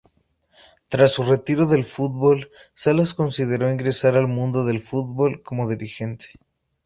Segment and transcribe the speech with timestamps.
[0.87, 6.31] Tras su retiro del fútbol, Salas consideró ingresar al mundo del fútbol como dirigente.